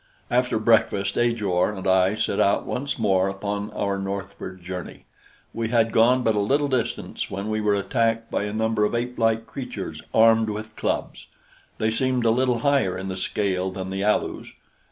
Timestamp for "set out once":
2.15-2.97